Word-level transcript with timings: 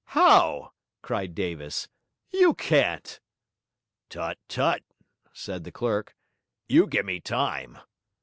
'How?' 0.03 0.71
cried 1.03 1.35
Davis. 1.35 1.87
'You 2.31 2.55
can't!' 2.55 3.19
'Tut, 4.09 4.39
tut!' 4.47 4.81
said 5.31 5.63
the 5.63 5.71
clerk. 5.71 6.15
'You 6.67 6.87
gimme 6.87 7.19
time. 7.19 7.77